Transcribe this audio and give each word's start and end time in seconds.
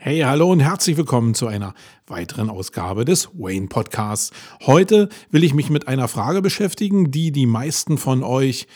Hey, 0.00 0.20
hallo 0.20 0.52
und 0.52 0.60
herzlich 0.60 0.96
willkommen 0.96 1.34
zu 1.34 1.48
einer 1.48 1.74
weiteren 2.06 2.50
Ausgabe 2.50 3.04
des 3.04 3.30
Wayne 3.34 3.66
Podcasts. 3.66 4.30
Heute 4.64 5.08
will 5.32 5.42
ich 5.42 5.54
mich 5.54 5.70
mit 5.70 5.88
einer 5.88 6.06
Frage 6.06 6.40
beschäftigen, 6.40 7.10
die 7.10 7.32
die 7.32 7.46
meisten 7.46 7.98
von 7.98 8.22
euch 8.22 8.68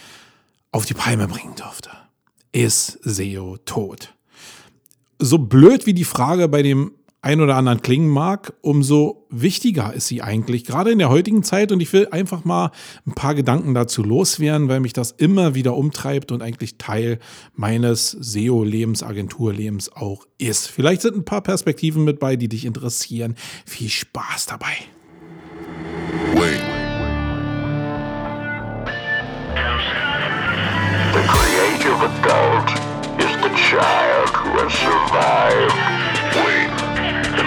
auf 0.72 0.84
die 0.84 0.94
Palme 0.94 1.28
bringen 1.28 1.54
dürfte. 1.54 1.90
Ist 2.50 2.98
SEO 3.04 3.56
tot? 3.58 4.16
So 5.20 5.38
blöd 5.38 5.86
wie 5.86 5.94
die 5.94 6.02
Frage 6.02 6.48
bei 6.48 6.60
dem 6.62 6.90
ein 7.24 7.40
oder 7.40 7.54
anderen 7.54 7.82
klingen 7.82 8.08
mag, 8.08 8.52
umso 8.62 9.28
wichtiger 9.30 9.94
ist 9.94 10.08
sie 10.08 10.22
eigentlich, 10.22 10.64
gerade 10.64 10.90
in 10.90 10.98
der 10.98 11.08
heutigen 11.08 11.44
Zeit. 11.44 11.70
Und 11.70 11.80
ich 11.80 11.92
will 11.92 12.08
einfach 12.10 12.44
mal 12.44 12.72
ein 13.06 13.14
paar 13.14 13.36
Gedanken 13.36 13.74
dazu 13.74 14.02
loswerden, 14.02 14.68
weil 14.68 14.80
mich 14.80 14.92
das 14.92 15.12
immer 15.12 15.54
wieder 15.54 15.76
umtreibt 15.76 16.32
und 16.32 16.42
eigentlich 16.42 16.78
Teil 16.78 17.20
meines 17.54 18.10
SEO-Lebens, 18.10 19.04
Agenturlebens 19.04 19.92
auch 19.92 20.26
ist. 20.36 20.66
Vielleicht 20.66 21.02
sind 21.02 21.16
ein 21.16 21.24
paar 21.24 21.42
Perspektiven 21.42 22.02
mit 22.02 22.18
bei, 22.18 22.34
die 22.34 22.48
dich 22.48 22.64
interessieren. 22.64 23.36
Viel 23.64 23.88
Spaß 23.88 24.46
dabei. 24.46 24.74
Wait. 26.34 26.60
The 31.12 31.20
creative 31.28 32.02
adult 32.02 32.70
is 33.20 33.30
the 33.42 33.54
child 33.54 34.28
who 34.34 34.58
has 34.58 34.72
survived. 34.72 36.21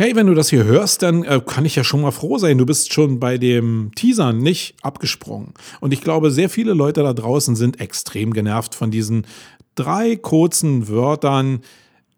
Hey, 0.00 0.16
wenn 0.16 0.28
du 0.28 0.32
das 0.32 0.48
hier 0.48 0.64
hörst, 0.64 1.02
dann 1.02 1.24
äh, 1.24 1.42
kann 1.44 1.66
ich 1.66 1.76
ja 1.76 1.84
schon 1.84 2.00
mal 2.00 2.10
froh 2.10 2.38
sein. 2.38 2.56
Du 2.56 2.64
bist 2.64 2.90
schon 2.90 3.20
bei 3.20 3.36
dem 3.36 3.90
Teaser 3.94 4.32
nicht 4.32 4.74
abgesprungen. 4.80 5.52
Und 5.80 5.92
ich 5.92 6.00
glaube, 6.00 6.30
sehr 6.30 6.48
viele 6.48 6.72
Leute 6.72 7.02
da 7.02 7.12
draußen 7.12 7.54
sind 7.54 7.82
extrem 7.82 8.32
genervt 8.32 8.74
von 8.74 8.90
diesen 8.90 9.26
drei 9.74 10.16
kurzen 10.16 10.88
Wörtern, 10.88 11.60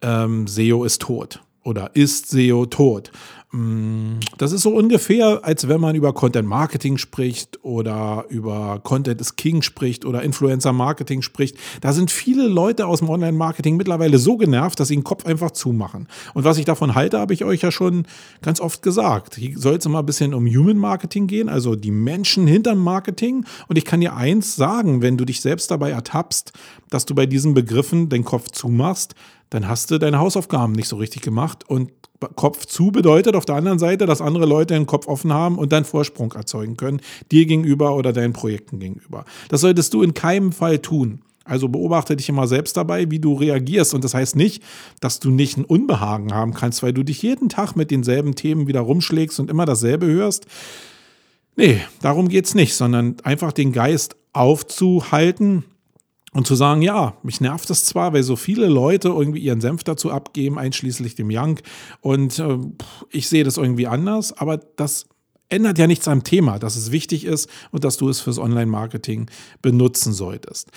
ähm, 0.01 0.47
SEO 0.47 0.85
ist 0.85 1.03
tot 1.03 1.43
oder 1.65 1.91
ist 1.95 2.29
SEO 2.29 2.67
tot. 2.67 3.11
Mm, 3.55 4.21
das 4.39 4.53
ist 4.53 4.63
so 4.63 4.71
ungefähr, 4.75 5.41
als 5.45 5.69
wenn 5.69 5.81
man 5.81 5.95
über 5.95 6.15
Content 6.15 6.49
Marketing 6.49 6.97
spricht 6.97 7.63
oder 7.63 8.25
über 8.31 8.81
Content 8.83 9.21
is 9.21 9.37
King 9.37 9.61
spricht 9.61 10.07
oder 10.07 10.23
Influencer 10.23 10.73
Marketing 10.73 11.21
spricht. 11.21 11.59
Da 11.83 11.93
sind 11.93 12.11
viele 12.11 12.49
Leute 12.49 12.87
aus 12.87 13.01
dem 13.01 13.11
Online 13.11 13.37
Marketing 13.37 13.77
mittlerweile 13.77 14.19
so 14.19 14.39
genervt, 14.39 14.81
dass 14.81 14.89
sie 14.89 14.97
den 14.97 15.05
Kopf 15.05 15.27
einfach 15.27 15.51
zumachen. 15.51 16.09
Und 16.33 16.45
was 16.45 16.57
ich 16.57 16.65
davon 16.65 16.95
halte, 16.95 17.19
habe 17.19 17.35
ich 17.35 17.45
euch 17.45 17.61
ja 17.61 17.71
schon 17.71 18.07
ganz 18.41 18.59
oft 18.59 18.81
gesagt. 18.81 19.37
Hier 19.37 19.59
soll 19.59 19.77
es 19.77 19.85
immer 19.85 19.99
ein 19.99 20.07
bisschen 20.07 20.33
um 20.33 20.47
Human 20.47 20.79
Marketing 20.79 21.27
gehen, 21.27 21.51
also 21.51 21.77
die 21.77 21.91
Menschen 21.91 22.47
hinterm 22.47 22.79
Marketing. 22.79 23.45
Und 23.69 23.77
ich 23.77 23.85
kann 23.85 24.01
dir 24.01 24.17
eins 24.17 24.57
sagen, 24.57 25.03
wenn 25.03 25.19
du 25.19 25.27
dich 25.27 25.43
selbst 25.43 25.71
dabei 25.71 25.91
ertappst, 25.91 26.55
dass 26.89 27.05
du 27.05 27.15
bei 27.15 27.27
diesen 27.27 27.53
Begriffen 27.53 28.09
den 28.09 28.25
Kopf 28.25 28.51
zumachst, 28.51 29.15
dann 29.53 29.69
hast 29.69 29.91
du 29.91 29.99
deine 29.99 30.19
Hausaufgaben 30.19 30.73
nicht 30.73 30.89
so 30.89 30.97
richtig 30.97 31.21
gemacht 31.21 31.69
und 31.69 31.91
Kopf 32.37 32.67
zu 32.67 32.91
bedeutet 32.91 33.37
auf 33.37 33.45
der 33.45 33.57
anderen 33.57 33.79
Seite, 33.79 34.07
dass 34.07 34.23
andere 34.23 34.47
Leute 34.47 34.75
den 34.75 34.87
Kopf 34.87 35.09
offen 35.09 35.33
haben 35.33 35.59
und 35.59 35.73
dann 35.73 35.85
Vorsprung 35.85 36.33
erzeugen 36.33 36.77
können, 36.77 37.01
dir 37.31 37.45
gegenüber 37.47 37.97
oder 37.97 38.13
deinen 38.13 38.33
Projekten 38.33 38.79
gegenüber. 38.79 39.25
Das 39.49 39.61
solltest 39.61 39.93
du 39.93 40.03
in 40.03 40.15
keinem 40.15 40.53
Fall 40.53 40.79
tun. 40.79 41.21
Also 41.45 41.69
beobachte 41.69 42.17
dich 42.17 42.29
immer 42.29 42.47
selbst 42.47 42.77
dabei, 42.77 43.11
wie 43.11 43.19
du 43.19 43.35
reagierst. 43.35 43.93
Und 43.93 44.05
das 44.05 44.15
heißt 44.15 44.37
nicht, 44.37 44.63
dass 45.01 45.19
du 45.19 45.31
nicht 45.31 45.59
ein 45.59 45.65
Unbehagen 45.65 46.33
haben 46.33 46.55
kannst, 46.55 46.83
weil 46.83 46.93
du 46.93 47.03
dich 47.03 47.21
jeden 47.23 47.49
Tag 47.49 47.75
mit 47.75 47.91
denselben 47.91 48.37
Themen 48.37 48.69
wieder 48.69 48.81
rumschlägst 48.81 49.41
und 49.41 49.51
immer 49.51 49.67
dasselbe 49.67 50.07
hörst. 50.07 50.47
Nee, 51.57 51.81
darum 52.01 52.29
geht 52.29 52.47
es 52.47 52.55
nicht, 52.55 52.75
sondern 52.75 53.17
einfach 53.25 53.53
den 53.53 53.73
Geist 53.73 54.17
aufzuhalten, 54.33 55.65
und 56.33 56.47
zu 56.47 56.55
sagen, 56.55 56.83
ja, 56.83 57.15
mich 57.23 57.41
nervt 57.41 57.69
das 57.69 57.85
zwar, 57.85 58.13
weil 58.13 58.23
so 58.23 58.37
viele 58.37 58.67
Leute 58.67 59.09
irgendwie 59.09 59.41
ihren 59.41 59.61
Senf 59.61 59.85
dazu 59.85 60.11
abgeben, 60.11 60.59
einschließlich 60.59 61.15
dem 61.15 61.29
Young. 61.31 61.59
Und 62.01 62.39
äh, 62.39 62.59
ich 63.11 63.29
sehe 63.29 63.45
das 63.45 63.59
irgendwie 63.59 63.87
anders, 63.87 64.33
aber 64.33 64.57
das 64.57 65.07
ändert 65.51 65.79
ja 65.79 65.87
nichts 65.87 66.09
am 66.09 66.25
Thema, 66.25 66.59
dass 66.59 66.77
es 66.77 66.91
wichtig 66.91 67.27
ist 67.27 67.49
und 67.71 67.85
dass 67.85 67.99
du 67.99 68.09
es 68.09 68.21
fürs 68.21 68.39
Online-Marketing 68.39 69.31
benutzen 69.61 70.15
solltest. 70.15 70.71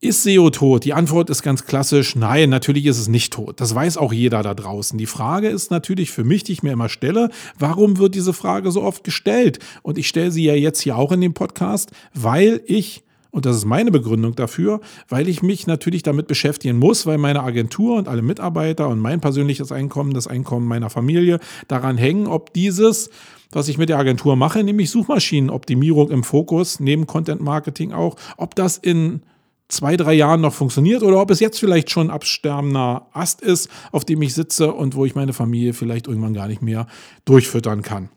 Ist 0.00 0.22
SEO 0.22 0.50
tot? 0.50 0.84
Die 0.84 0.94
Antwort 0.94 1.28
ist 1.28 1.42
ganz 1.42 1.64
klassisch, 1.64 2.14
nein, 2.14 2.50
natürlich 2.50 2.86
ist 2.86 2.98
es 2.98 3.08
nicht 3.08 3.32
tot. 3.32 3.60
Das 3.60 3.74
weiß 3.74 3.96
auch 3.96 4.12
jeder 4.12 4.44
da 4.44 4.54
draußen. 4.54 4.96
Die 4.96 5.06
Frage 5.06 5.48
ist 5.48 5.72
natürlich 5.72 6.12
für 6.12 6.22
mich, 6.22 6.44
die 6.44 6.52
ich 6.52 6.62
mir 6.62 6.72
immer 6.72 6.88
stelle, 6.88 7.30
warum 7.58 7.98
wird 7.98 8.14
diese 8.14 8.32
Frage 8.32 8.70
so 8.70 8.82
oft 8.82 9.02
gestellt? 9.02 9.58
Und 9.82 9.98
ich 9.98 10.06
stelle 10.06 10.30
sie 10.30 10.44
ja 10.44 10.54
jetzt 10.54 10.80
hier 10.80 10.96
auch 10.96 11.10
in 11.10 11.20
dem 11.20 11.34
Podcast, 11.34 11.90
weil 12.14 12.60
ich 12.66 13.02
und 13.30 13.44
das 13.44 13.56
ist 13.56 13.64
meine 13.66 13.90
Begründung 13.90 14.34
dafür, 14.34 14.80
weil 15.08 15.28
ich 15.28 15.42
mich 15.42 15.66
natürlich 15.66 16.02
damit 16.02 16.26
beschäftigen 16.28 16.78
muss, 16.78 17.06
weil 17.06 17.18
meine 17.18 17.42
Agentur 17.42 17.96
und 17.96 18.08
alle 18.08 18.22
Mitarbeiter 18.22 18.88
und 18.88 19.00
mein 19.00 19.20
persönliches 19.20 19.70
Einkommen, 19.70 20.14
das 20.14 20.26
Einkommen 20.26 20.66
meiner 20.66 20.88
Familie 20.88 21.38
daran 21.68 21.98
hängen, 21.98 22.26
ob 22.26 22.54
dieses, 22.54 23.10
was 23.50 23.68
ich 23.68 23.76
mit 23.76 23.90
der 23.90 23.98
Agentur 23.98 24.34
mache, 24.36 24.64
nämlich 24.64 24.90
Suchmaschinenoptimierung 24.90 26.10
im 26.10 26.24
Fokus, 26.24 26.80
neben 26.80 27.06
Content 27.06 27.42
Marketing 27.42 27.92
auch, 27.92 28.16
ob 28.38 28.54
das 28.54 28.78
in 28.78 29.22
zwei, 29.68 29.98
drei 29.98 30.14
Jahren 30.14 30.40
noch 30.40 30.54
funktioniert 30.54 31.02
oder 31.02 31.20
ob 31.20 31.30
es 31.30 31.40
jetzt 31.40 31.58
vielleicht 31.58 31.90
schon 31.90 32.10
absterbender 32.10 33.08
Ast 33.12 33.42
ist, 33.42 33.68
auf 33.92 34.06
dem 34.06 34.22
ich 34.22 34.32
sitze 34.32 34.72
und 34.72 34.94
wo 34.94 35.04
ich 35.04 35.14
meine 35.14 35.34
Familie 35.34 35.74
vielleicht 35.74 36.06
irgendwann 36.06 36.32
gar 36.32 36.48
nicht 36.48 36.62
mehr 36.62 36.86
durchfüttern 37.26 37.82
kann. 37.82 38.08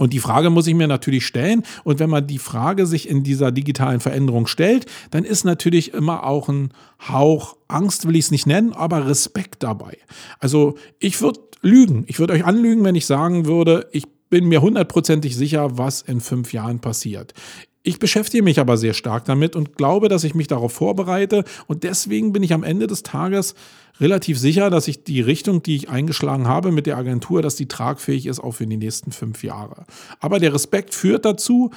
Und 0.00 0.14
die 0.14 0.18
Frage 0.18 0.48
muss 0.48 0.66
ich 0.66 0.74
mir 0.74 0.88
natürlich 0.88 1.26
stellen. 1.26 1.62
Und 1.84 1.98
wenn 1.98 2.08
man 2.08 2.26
die 2.26 2.38
Frage 2.38 2.86
sich 2.86 3.06
in 3.06 3.22
dieser 3.22 3.52
digitalen 3.52 4.00
Veränderung 4.00 4.46
stellt, 4.46 4.86
dann 5.10 5.24
ist 5.24 5.44
natürlich 5.44 5.92
immer 5.92 6.24
auch 6.24 6.48
ein 6.48 6.72
Hauch 7.06 7.58
Angst, 7.68 8.08
will 8.08 8.16
ich 8.16 8.24
es 8.24 8.30
nicht 8.30 8.46
nennen, 8.46 8.72
aber 8.72 9.06
Respekt 9.06 9.62
dabei. 9.62 9.98
Also 10.38 10.78
ich 11.00 11.20
würde 11.20 11.40
lügen. 11.60 12.04
Ich 12.06 12.18
würde 12.18 12.32
euch 12.32 12.46
anlügen, 12.46 12.82
wenn 12.82 12.94
ich 12.94 13.04
sagen 13.04 13.44
würde, 13.44 13.88
ich 13.92 14.04
bin 14.30 14.46
mir 14.46 14.62
hundertprozentig 14.62 15.36
sicher, 15.36 15.76
was 15.76 16.00
in 16.00 16.22
fünf 16.22 16.54
Jahren 16.54 16.80
passiert. 16.80 17.34
Ich 17.82 17.98
beschäftige 17.98 18.42
mich 18.42 18.60
aber 18.60 18.76
sehr 18.76 18.92
stark 18.92 19.24
damit 19.24 19.56
und 19.56 19.76
glaube, 19.76 20.08
dass 20.10 20.24
ich 20.24 20.34
mich 20.34 20.46
darauf 20.46 20.72
vorbereite. 20.72 21.44
Und 21.66 21.82
deswegen 21.82 22.32
bin 22.32 22.42
ich 22.42 22.52
am 22.52 22.62
Ende 22.62 22.86
des 22.86 23.02
Tages 23.02 23.54
relativ 24.00 24.38
sicher, 24.38 24.68
dass 24.68 24.86
ich 24.86 25.04
die 25.04 25.22
Richtung, 25.22 25.62
die 25.62 25.76
ich 25.76 25.88
eingeschlagen 25.88 26.46
habe 26.46 26.72
mit 26.72 26.86
der 26.86 26.98
Agentur, 26.98 27.40
dass 27.40 27.56
die 27.56 27.68
tragfähig 27.68 28.26
ist 28.26 28.40
auch 28.40 28.52
für 28.52 28.66
die 28.66 28.76
nächsten 28.76 29.12
fünf 29.12 29.42
Jahre. 29.42 29.84
Aber 30.20 30.38
der 30.38 30.52
Respekt 30.52 30.94
führt 30.94 31.24
dazu, 31.24 31.70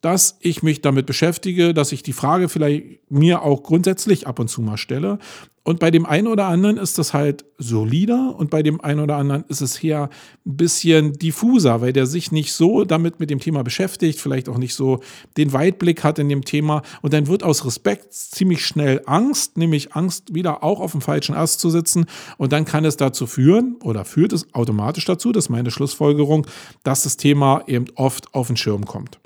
dass 0.00 0.36
ich 0.40 0.62
mich 0.62 0.80
damit 0.80 1.06
beschäftige, 1.06 1.74
dass 1.74 1.92
ich 1.92 2.02
die 2.02 2.12
Frage 2.12 2.48
vielleicht 2.48 3.10
mir 3.10 3.42
auch 3.42 3.62
grundsätzlich 3.62 4.26
ab 4.26 4.38
und 4.38 4.48
zu 4.48 4.62
mal 4.62 4.76
stelle. 4.76 5.18
Und 5.64 5.80
bei 5.80 5.90
dem 5.90 6.06
einen 6.06 6.28
oder 6.28 6.46
anderen 6.46 6.78
ist 6.78 6.96
das 6.96 7.12
halt 7.12 7.44
solider 7.58 8.34
und 8.38 8.48
bei 8.48 8.62
dem 8.62 8.80
einen 8.80 9.00
oder 9.00 9.16
anderen 9.16 9.44
ist 9.48 9.60
es 9.60 9.84
eher 9.84 10.08
ein 10.46 10.56
bisschen 10.56 11.12
diffuser, 11.12 11.82
weil 11.82 11.92
der 11.92 12.06
sich 12.06 12.32
nicht 12.32 12.54
so 12.54 12.84
damit 12.84 13.20
mit 13.20 13.28
dem 13.28 13.38
Thema 13.38 13.62
beschäftigt, 13.64 14.18
vielleicht 14.18 14.48
auch 14.48 14.56
nicht 14.56 14.74
so 14.74 15.00
den 15.36 15.52
Weitblick 15.52 16.04
hat 16.04 16.18
in 16.18 16.30
dem 16.30 16.42
Thema. 16.42 16.80
Und 17.02 17.12
dann 17.12 17.26
wird 17.26 17.42
aus 17.42 17.66
Respekt 17.66 18.14
ziemlich 18.14 18.64
schnell 18.64 19.02
Angst, 19.04 19.58
nämlich 19.58 19.92
Angst, 19.92 20.32
wieder 20.32 20.64
auch 20.64 20.80
auf 20.80 20.92
dem 20.92 21.02
falschen 21.02 21.34
Ast 21.34 21.60
zu 21.60 21.68
sitzen. 21.68 22.06
Und 22.38 22.52
dann 22.52 22.64
kann 22.64 22.86
es 22.86 22.96
dazu 22.96 23.26
führen 23.26 23.76
oder 23.82 24.06
führt 24.06 24.32
es 24.32 24.46
automatisch 24.54 25.04
dazu, 25.04 25.32
das 25.32 25.46
ist 25.46 25.50
meine 25.50 25.70
Schlussfolgerung, 25.70 26.46
dass 26.82 27.02
das 27.02 27.18
Thema 27.18 27.62
eben 27.66 27.86
oft 27.94 28.32
auf 28.32 28.46
den 28.46 28.56
Schirm 28.56 28.86
kommt. 28.86 29.18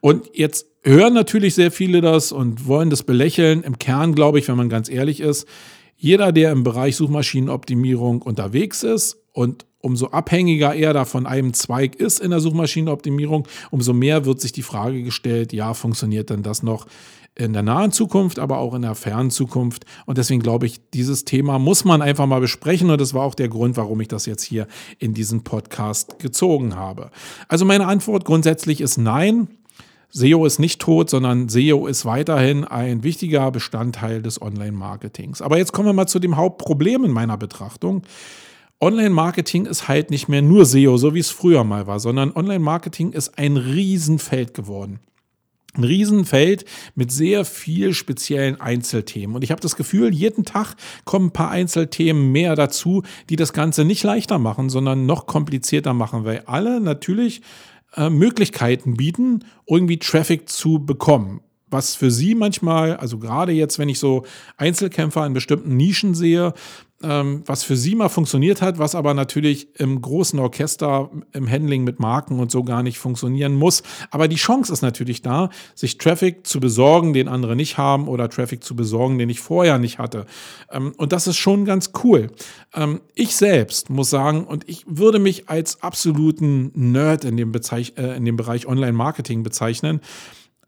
Und 0.00 0.30
jetzt 0.32 0.66
hören 0.82 1.14
natürlich 1.14 1.54
sehr 1.54 1.70
viele 1.70 2.00
das 2.00 2.32
und 2.32 2.66
wollen 2.66 2.90
das 2.90 3.02
belächeln. 3.02 3.62
Im 3.62 3.78
Kern 3.78 4.14
glaube 4.14 4.38
ich, 4.38 4.48
wenn 4.48 4.56
man 4.56 4.68
ganz 4.68 4.88
ehrlich 4.88 5.20
ist, 5.20 5.46
jeder, 5.96 6.30
der 6.30 6.52
im 6.52 6.62
Bereich 6.62 6.96
Suchmaschinenoptimierung 6.96 8.22
unterwegs 8.22 8.84
ist 8.84 9.18
und 9.32 9.66
umso 9.80 10.08
abhängiger 10.08 10.74
er 10.74 10.92
da 10.92 11.04
von 11.04 11.26
einem 11.26 11.52
Zweig 11.54 11.96
ist 11.96 12.20
in 12.20 12.30
der 12.30 12.40
Suchmaschinenoptimierung, 12.40 13.46
umso 13.70 13.92
mehr 13.92 14.24
wird 14.24 14.40
sich 14.40 14.52
die 14.52 14.62
Frage 14.62 15.02
gestellt, 15.02 15.52
ja, 15.52 15.74
funktioniert 15.74 16.30
denn 16.30 16.42
das 16.42 16.62
noch 16.62 16.86
in 17.38 17.52
der 17.52 17.62
nahen 17.62 17.92
Zukunft, 17.92 18.38
aber 18.38 18.58
auch 18.58 18.74
in 18.74 18.82
der 18.82 18.96
fernen 18.96 19.30
Zukunft. 19.30 19.86
Und 20.06 20.18
deswegen 20.18 20.42
glaube 20.42 20.66
ich, 20.66 20.80
dieses 20.90 21.24
Thema 21.24 21.58
muss 21.58 21.84
man 21.84 22.02
einfach 22.02 22.26
mal 22.26 22.40
besprechen. 22.40 22.90
Und 22.90 23.00
das 23.00 23.14
war 23.14 23.22
auch 23.22 23.36
der 23.36 23.48
Grund, 23.48 23.76
warum 23.76 24.00
ich 24.00 24.08
das 24.08 24.26
jetzt 24.26 24.42
hier 24.42 24.66
in 24.98 25.14
diesen 25.14 25.44
Podcast 25.44 26.18
gezogen 26.18 26.74
habe. 26.74 27.10
Also 27.46 27.64
meine 27.64 27.86
Antwort 27.86 28.24
grundsätzlich 28.24 28.80
ist 28.80 28.98
nein. 28.98 29.48
SEO 30.10 30.46
ist 30.46 30.58
nicht 30.58 30.80
tot, 30.80 31.10
sondern 31.10 31.48
SEO 31.48 31.86
ist 31.86 32.04
weiterhin 32.04 32.64
ein 32.64 33.04
wichtiger 33.04 33.50
Bestandteil 33.52 34.20
des 34.20 34.42
Online-Marketings. 34.42 35.40
Aber 35.40 35.58
jetzt 35.58 35.72
kommen 35.72 35.88
wir 35.88 35.92
mal 35.92 36.06
zu 36.06 36.18
dem 36.18 36.36
Hauptproblem 36.36 37.04
in 37.04 37.12
meiner 37.12 37.36
Betrachtung. 37.36 38.02
Online-Marketing 38.80 39.66
ist 39.66 39.86
halt 39.86 40.10
nicht 40.10 40.28
mehr 40.28 40.42
nur 40.42 40.64
SEO, 40.64 40.96
so 40.96 41.14
wie 41.14 41.20
es 41.20 41.30
früher 41.30 41.62
mal 41.62 41.86
war, 41.86 42.00
sondern 42.00 42.32
Online-Marketing 42.32 43.12
ist 43.12 43.38
ein 43.38 43.56
Riesenfeld 43.56 44.54
geworden 44.54 44.98
ein 45.76 45.84
Riesenfeld 45.84 46.64
mit 46.94 47.12
sehr 47.12 47.44
viel 47.44 47.92
speziellen 47.92 48.60
Einzelthemen. 48.60 49.36
Und 49.36 49.44
ich 49.44 49.50
habe 49.50 49.60
das 49.60 49.76
Gefühl, 49.76 50.14
jeden 50.14 50.44
Tag 50.44 50.74
kommen 51.04 51.26
ein 51.26 51.32
paar 51.32 51.50
Einzelthemen 51.50 52.32
mehr 52.32 52.56
dazu, 52.56 53.02
die 53.28 53.36
das 53.36 53.52
Ganze 53.52 53.84
nicht 53.84 54.02
leichter 54.02 54.38
machen, 54.38 54.70
sondern 54.70 55.06
noch 55.06 55.26
komplizierter 55.26 55.94
machen, 55.94 56.24
weil 56.24 56.42
alle 56.46 56.80
natürlich 56.80 57.42
äh, 57.96 58.10
Möglichkeiten 58.10 58.96
bieten, 58.96 59.44
irgendwie 59.66 59.98
Traffic 59.98 60.48
zu 60.48 60.84
bekommen 60.84 61.40
was 61.70 61.94
für 61.94 62.10
sie 62.10 62.34
manchmal, 62.34 62.96
also 62.96 63.18
gerade 63.18 63.52
jetzt, 63.52 63.78
wenn 63.78 63.88
ich 63.88 63.98
so 63.98 64.24
Einzelkämpfer 64.56 65.26
in 65.26 65.34
bestimmten 65.34 65.76
Nischen 65.76 66.14
sehe, 66.14 66.54
ähm, 67.02 67.42
was 67.46 67.62
für 67.62 67.76
sie 67.76 67.94
mal 67.94 68.08
funktioniert 68.08 68.60
hat, 68.60 68.78
was 68.78 68.94
aber 68.94 69.14
natürlich 69.14 69.68
im 69.78 70.00
großen 70.00 70.38
Orchester, 70.38 71.10
im 71.32 71.48
Handling 71.48 71.84
mit 71.84 72.00
Marken 72.00 72.40
und 72.40 72.50
so 72.50 72.64
gar 72.64 72.82
nicht 72.82 72.98
funktionieren 72.98 73.54
muss. 73.54 73.82
Aber 74.10 74.26
die 74.26 74.36
Chance 74.36 74.72
ist 74.72 74.82
natürlich 74.82 75.22
da, 75.22 75.50
sich 75.74 75.98
Traffic 75.98 76.46
zu 76.46 76.58
besorgen, 76.58 77.12
den 77.12 77.28
andere 77.28 77.54
nicht 77.54 77.78
haben, 77.78 78.08
oder 78.08 78.28
Traffic 78.28 78.64
zu 78.64 78.74
besorgen, 78.74 79.18
den 79.18 79.30
ich 79.30 79.40
vorher 79.40 79.78
nicht 79.78 79.98
hatte. 79.98 80.26
Ähm, 80.70 80.92
und 80.96 81.12
das 81.12 81.26
ist 81.26 81.36
schon 81.36 81.64
ganz 81.64 81.92
cool. 82.02 82.30
Ähm, 82.74 83.00
ich 83.14 83.36
selbst 83.36 83.90
muss 83.90 84.10
sagen, 84.10 84.44
und 84.44 84.68
ich 84.68 84.84
würde 84.88 85.18
mich 85.18 85.48
als 85.48 85.82
absoluten 85.82 86.72
Nerd 86.74 87.24
in 87.24 87.36
dem, 87.36 87.52
Bezeich 87.52 87.94
äh, 87.96 88.16
in 88.16 88.24
dem 88.24 88.36
Bereich 88.36 88.66
Online-Marketing 88.66 89.42
bezeichnen. 89.42 90.00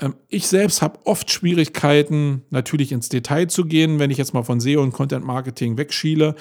Ähm, 0.01 0.15
ich 0.29 0.49
selbst 0.49 0.83
habe 0.83 0.99
oft 1.05 1.31
Schwierigkeiten, 1.31 2.43
natürlich 2.51 2.93
ins 2.93 3.09
Detail 3.09 3.47
zu 3.47 3.65
gehen, 3.65 3.99
wenn 3.99 4.11
ich 4.11 4.19
jetzt 4.19 4.35
mal 4.35 4.43
von 4.43 4.61
SEO 4.61 4.83
und 4.83 4.93
Content 4.93 5.25
Marketing 5.25 5.77
wegschiele 5.77 6.35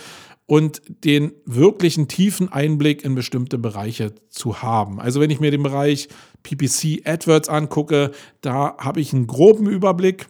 und 0.45 0.81
den 1.05 1.31
wirklichen 1.45 2.07
tiefen 2.07 2.51
Einblick 2.51 3.03
in 3.03 3.13
bestimmte 3.13 3.59
Bereiche 3.59 4.15
zu 4.29 4.63
haben. 4.63 4.99
Also 4.99 5.19
wenn 5.19 5.29
ich 5.29 5.39
mir 5.39 5.51
den 5.51 5.61
Bereich 5.61 6.09
PPC 6.41 7.05
AdWords 7.05 7.49
angucke, 7.49 8.11
da 8.41 8.75
habe 8.79 8.99
ich 8.99 9.13
einen 9.13 9.27
groben 9.27 9.67
Überblick 9.67 10.27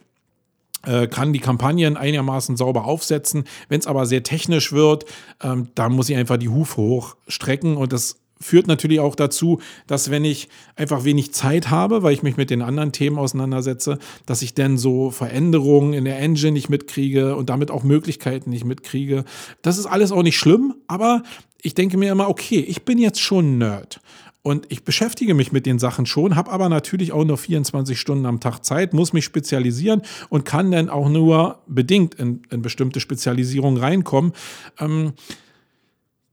äh, 0.85 1.07
kann 1.07 1.33
die 1.33 1.39
Kampagnen 1.39 1.97
einigermaßen 1.97 2.55
sauber 2.55 2.85
aufsetzen. 2.85 3.43
Wenn 3.67 3.79
es 3.79 3.87
aber 3.87 4.05
sehr 4.05 4.23
technisch 4.23 4.71
wird, 4.71 5.05
ähm, 5.41 5.67
dann 5.75 5.91
muss 5.91 6.09
ich 6.09 6.15
einfach 6.15 6.37
die 6.37 6.49
Hufe 6.49 6.77
hochstrecken 6.77 7.75
und 7.75 7.91
das 7.91 8.17
führt 8.41 8.67
natürlich 8.67 8.99
auch 8.99 9.15
dazu, 9.15 9.59
dass 9.87 10.11
wenn 10.11 10.23
ich 10.23 10.47
einfach 10.75 11.03
wenig 11.03 11.33
Zeit 11.33 11.69
habe, 11.69 12.03
weil 12.03 12.13
ich 12.13 12.23
mich 12.23 12.37
mit 12.37 12.49
den 12.49 12.61
anderen 12.61 12.93
Themen 12.93 13.17
auseinandersetze, 13.17 13.99
dass 14.25 14.41
ich 14.41 14.53
dann 14.53 14.77
so 14.77 15.11
Veränderungen 15.11 15.93
in 15.93 16.05
der 16.05 16.19
Engine 16.19 16.53
nicht 16.53 16.69
mitkriege 16.69 17.35
und 17.35 17.49
damit 17.49 17.69
auch 17.69 17.83
Möglichkeiten 17.83 18.49
nicht 18.49 18.63
mitkriege. 18.63 19.25
Das 19.61 19.77
ist 19.77 19.87
alles 19.87 20.11
auch 20.11 20.23
nicht 20.23 20.37
schlimm, 20.37 20.75
aber 20.87 21.23
ich 21.61 21.75
denke 21.75 21.97
mir 21.97 22.11
immer, 22.11 22.29
okay, 22.29 22.59
ich 22.59 22.83
bin 22.83 22.97
jetzt 22.97 23.19
schon 23.19 23.57
Nerd. 23.57 23.99
Und 24.41 24.67
ich 24.69 24.85
beschäftige 24.85 25.33
mich 25.33 25.51
mit 25.51 25.65
den 25.65 25.79
Sachen 25.79 26.05
schon, 26.05 26.37
habe 26.37 26.49
aber 26.51 26.69
natürlich 26.69 27.11
auch 27.11 27.25
nur 27.25 27.37
24 27.37 27.99
Stunden 27.99 28.25
am 28.25 28.39
Tag 28.39 28.63
Zeit, 28.63 28.93
muss 28.93 29.11
mich 29.11 29.25
spezialisieren 29.25 30.01
und 30.29 30.45
kann 30.45 30.71
dann 30.71 30.89
auch 30.89 31.09
nur 31.09 31.59
bedingt 31.67 32.15
in, 32.15 32.43
in 32.49 32.61
bestimmte 32.61 33.01
Spezialisierungen 33.01 33.77
reinkommen. 33.77 34.31
Ähm, 34.79 35.11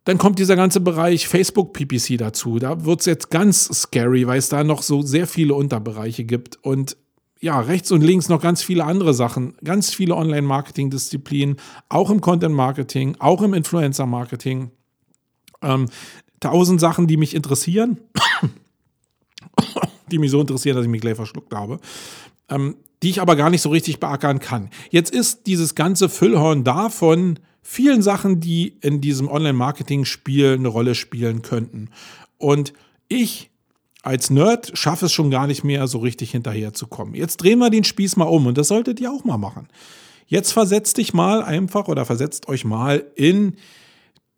dann 0.07 0.19
kommt 0.19 0.39
dieser 0.39 0.55
ganze 0.55 0.81
Bereich 0.81 1.27
Facebook 1.27 1.73
PPC 1.73 2.17
dazu. 2.17 2.61
Da 2.61 2.85
wird 2.85 3.01
es 3.01 3.07
jetzt 3.07 3.29
ganz 3.29 3.65
scary, 3.65 4.27
weil 4.29 4.39
es 4.39 4.49
da 4.49 4.63
noch 4.63 4.83
so 4.83 5.03
sehr 5.03 5.27
viele 5.27 5.55
Unterbereiche 5.55 6.25
gibt. 6.25 6.65
Und 6.65 6.97
ja, 7.41 7.59
rechts 7.59 7.91
und 7.91 8.03
links 8.03 8.29
noch 8.29 8.41
ganz 8.41 8.63
viele 8.63 8.85
andere 8.85 9.15
Sachen, 9.15 9.57
ganz 9.65 9.93
viele 9.93 10.15
Online-Marketing-Disziplinen, 10.15 11.57
auch 11.89 12.11
im 12.11 12.21
Content-Marketing, 12.21 13.17
auch 13.19 13.43
im 13.43 13.53
Influencer-Marketing. 13.53 14.71
Ähm, 15.61 15.87
tausend 16.39 16.81
Sachen, 16.81 17.09
die 17.09 17.17
mich 17.17 17.35
interessieren, 17.35 17.99
die 20.13 20.19
mich 20.19 20.31
so 20.31 20.41
interessieren, 20.41 20.77
dass 20.77 20.85
ich 20.85 20.91
mich 20.91 21.01
gleich 21.01 21.17
verschluckt 21.17 21.53
habe, 21.53 21.81
ähm, 22.49 22.77
die 23.03 23.11
ich 23.11 23.21
aber 23.21 23.35
gar 23.35 23.51
nicht 23.51 23.63
so 23.63 23.71
richtig 23.71 23.99
beackern 23.99 24.39
kann. 24.39 24.71
Jetzt 24.91 25.13
ist 25.13 25.49
dieses 25.49 25.75
ganze 25.75 26.09
Füllhorn 26.09 26.63
davon 26.63 27.41
vielen 27.67 28.01
Sachen, 28.01 28.39
die 28.39 28.77
in 28.81 29.01
diesem 29.01 29.29
Online-Marketing-Spiel 29.29 30.55
eine 30.55 30.69
Rolle 30.69 30.95
spielen 30.95 31.43
könnten. 31.43 31.91
Und 32.39 32.73
ich 33.09 33.51
als 34.03 34.31
Nerd 34.31 34.71
schaffe 34.75 35.07
es 35.07 35.13
schon 35.13 35.33
gar 35.33 35.49
nicht 35.49 35.65
mehr, 35.65 35.89
so 35.89 35.99
richtig 35.99 36.31
hinterherzukommen. 36.31 37.17
Jetzt 37.17 37.39
drehen 37.39 37.59
wir 37.59 37.71
den 37.71 37.83
Spieß 37.83 38.15
mal 38.17 38.27
um 38.27 38.47
und 38.47 38.57
das 38.57 38.69
solltet 38.69 39.01
ihr 39.01 39.11
auch 39.11 39.25
mal 39.25 39.37
machen. 39.37 39.67
Jetzt 40.29 40.53
versetzt 40.53 40.99
dich 40.99 41.13
mal 41.13 41.43
einfach 41.43 41.89
oder 41.89 42.05
versetzt 42.05 42.49
euch 42.49 42.65
mal 42.65 43.05
in 43.17 43.57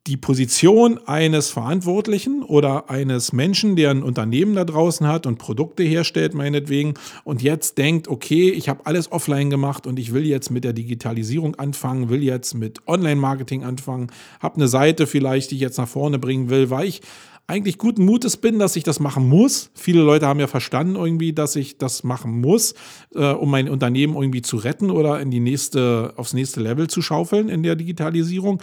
die 0.06 0.16
Position 0.16 0.98
eines 1.06 1.50
Verantwortlichen 1.50 2.42
oder 2.42 2.88
eines 2.88 3.32
Menschen, 3.32 3.76
der 3.76 3.90
ein 3.90 4.02
Unternehmen 4.02 4.54
da 4.54 4.64
draußen 4.64 5.06
hat 5.06 5.26
und 5.26 5.38
Produkte 5.38 5.82
herstellt, 5.82 6.32
meinetwegen, 6.32 6.94
und 7.24 7.42
jetzt 7.42 7.76
denkt, 7.76 8.08
okay, 8.08 8.50
ich 8.50 8.68
habe 8.70 8.86
alles 8.86 9.12
offline 9.12 9.50
gemacht 9.50 9.86
und 9.86 9.98
ich 9.98 10.14
will 10.14 10.24
jetzt 10.24 10.50
mit 10.50 10.64
der 10.64 10.72
Digitalisierung 10.72 11.56
anfangen, 11.56 12.08
will 12.08 12.22
jetzt 12.22 12.54
mit 12.54 12.86
Online-Marketing 12.86 13.64
anfangen, 13.64 14.10
habe 14.40 14.56
eine 14.56 14.68
Seite 14.68 15.06
vielleicht, 15.06 15.50
die 15.50 15.56
ich 15.56 15.60
jetzt 15.60 15.78
nach 15.78 15.88
vorne 15.88 16.18
bringen 16.18 16.48
will, 16.48 16.70
weil 16.70 16.88
ich 16.88 17.02
eigentlich 17.48 17.78
guten 17.78 18.04
Mutes 18.04 18.36
bin, 18.36 18.58
dass 18.58 18.76
ich 18.76 18.84
das 18.84 19.00
machen 19.00 19.26
muss. 19.26 19.70
Viele 19.74 20.02
Leute 20.02 20.26
haben 20.26 20.38
ja 20.38 20.46
verstanden 20.46 20.96
irgendwie, 20.96 21.32
dass 21.32 21.56
ich 21.56 21.78
das 21.78 22.04
machen 22.04 22.42
muss, 22.42 22.74
äh, 23.14 23.32
um 23.32 23.50
mein 23.50 23.70
Unternehmen 23.70 24.14
irgendwie 24.14 24.42
zu 24.42 24.58
retten 24.58 24.90
oder 24.90 25.18
in 25.20 25.30
die 25.30 25.40
nächste, 25.40 26.12
aufs 26.16 26.34
nächste 26.34 26.60
Level 26.60 26.88
zu 26.88 27.00
schaufeln 27.00 27.48
in 27.48 27.62
der 27.62 27.74
Digitalisierung 27.74 28.62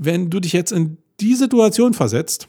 wenn 0.00 0.30
du 0.30 0.40
dich 0.40 0.54
jetzt 0.54 0.72
in 0.72 0.96
die 1.20 1.34
Situation 1.34 1.92
versetzt, 1.92 2.48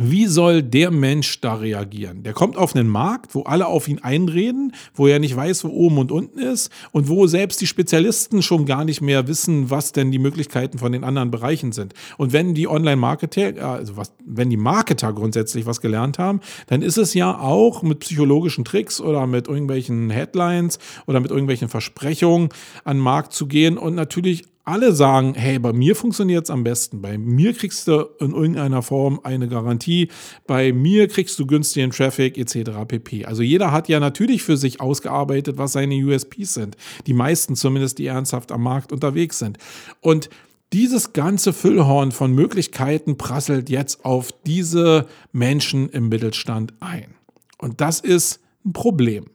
wie 0.00 0.26
soll 0.26 0.62
der 0.62 0.90
Mensch 0.90 1.40
da 1.40 1.54
reagieren? 1.54 2.22
Der 2.22 2.32
kommt 2.32 2.56
auf 2.56 2.74
einen 2.74 2.88
Markt, 2.88 3.34
wo 3.34 3.42
alle 3.42 3.66
auf 3.66 3.88
ihn 3.88 3.98
einreden, 4.00 4.72
wo 4.94 5.06
er 5.06 5.18
nicht 5.18 5.34
weiß, 5.34 5.64
wo 5.64 5.68
oben 5.68 5.98
und 5.98 6.12
unten 6.12 6.38
ist 6.38 6.70
und 6.92 7.08
wo 7.08 7.26
selbst 7.26 7.60
die 7.60 7.66
Spezialisten 7.66 8.42
schon 8.42 8.66
gar 8.66 8.84
nicht 8.84 9.00
mehr 9.00 9.26
wissen, 9.26 9.70
was 9.70 9.92
denn 9.92 10.12
die 10.12 10.18
Möglichkeiten 10.18 10.78
von 10.78 10.92
den 10.92 11.04
anderen 11.04 11.30
Bereichen 11.30 11.72
sind. 11.72 11.94
Und 12.16 12.32
wenn 12.32 12.54
die 12.54 12.68
Online-Marketer, 12.68 13.64
also 13.64 13.96
was, 13.96 14.12
wenn 14.24 14.50
die 14.50 14.56
Marketer 14.56 15.12
grundsätzlich 15.12 15.66
was 15.66 15.80
gelernt 15.80 16.18
haben, 16.18 16.40
dann 16.66 16.82
ist 16.82 16.98
es 16.98 17.14
ja 17.14 17.38
auch 17.38 17.82
mit 17.82 18.00
psychologischen 18.00 18.64
Tricks 18.64 19.00
oder 19.00 19.26
mit 19.26 19.48
irgendwelchen 19.48 20.10
Headlines 20.10 20.78
oder 21.06 21.20
mit 21.20 21.30
irgendwelchen 21.30 21.68
Versprechungen 21.68 22.50
an 22.84 22.98
den 22.98 23.02
Markt 23.02 23.32
zu 23.32 23.46
gehen 23.46 23.78
und 23.78 23.94
natürlich 23.94 24.44
alle 24.68 24.92
sagen, 24.92 25.34
hey, 25.34 25.58
bei 25.58 25.72
mir 25.72 25.96
funktioniert 25.96 26.44
es 26.44 26.50
am 26.50 26.62
besten, 26.62 27.00
bei 27.00 27.16
mir 27.16 27.54
kriegst 27.54 27.88
du 27.88 28.08
in 28.20 28.32
irgendeiner 28.32 28.82
Form 28.82 29.20
eine 29.22 29.48
Garantie, 29.48 30.08
bei 30.46 30.72
mir 30.72 31.08
kriegst 31.08 31.38
du 31.38 31.46
günstigen 31.46 31.90
Traffic 31.90 32.36
etc. 32.36 32.70
pp. 32.86 33.24
Also 33.24 33.42
jeder 33.42 33.72
hat 33.72 33.88
ja 33.88 33.98
natürlich 33.98 34.42
für 34.42 34.56
sich 34.56 34.80
ausgearbeitet, 34.80 35.56
was 35.56 35.72
seine 35.72 35.94
USPs 35.94 36.54
sind. 36.54 36.76
Die 37.06 37.14
meisten 37.14 37.56
zumindest, 37.56 37.98
die 37.98 38.06
ernsthaft 38.06 38.52
am 38.52 38.62
Markt 38.62 38.92
unterwegs 38.92 39.38
sind. 39.38 39.58
Und 40.00 40.28
dieses 40.74 41.14
ganze 41.14 41.54
Füllhorn 41.54 42.12
von 42.12 42.32
Möglichkeiten 42.34 43.16
prasselt 43.16 43.70
jetzt 43.70 44.04
auf 44.04 44.30
diese 44.44 45.06
Menschen 45.32 45.88
im 45.88 46.10
Mittelstand 46.10 46.74
ein. 46.80 47.14
Und 47.56 47.80
das 47.80 48.00
ist 48.00 48.40
ein 48.66 48.74
Problem. 48.74 49.30